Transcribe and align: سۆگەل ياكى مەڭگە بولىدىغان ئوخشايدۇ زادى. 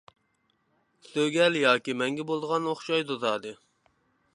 سۆگەل 1.11 1.59
ياكى 1.65 1.97
مەڭگە 2.01 2.27
بولىدىغان 2.31 2.67
ئوخشايدۇ 2.73 3.23
زادى. 3.27 3.55